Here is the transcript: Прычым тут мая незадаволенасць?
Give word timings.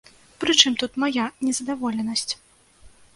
Прычым 0.43 0.77
тут 0.83 0.91
мая 1.03 1.25
незадаволенасць? 1.49 2.33